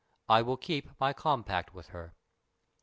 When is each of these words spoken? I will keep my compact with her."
I 0.27 0.41
will 0.41 0.57
keep 0.57 0.89
my 0.99 1.13
compact 1.13 1.75
with 1.75 1.89
her." 1.89 2.15